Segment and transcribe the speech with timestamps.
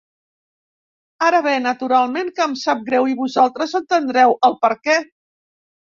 [1.27, 5.01] Ara bé, naturalment que em sap greu i vosaltres entendreu el perquè.